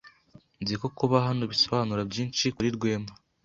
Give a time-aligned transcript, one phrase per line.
[0.61, 3.11] Nzi ko kuba hano bisobanura byinshi kuri Rwema.